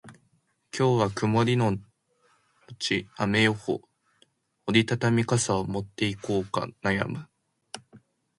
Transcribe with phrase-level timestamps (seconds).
[0.75, 1.77] 今日は曇りの
[2.79, 3.81] ち雨予報。
[4.65, 7.27] 折り畳み傘を持っていこうか悩む。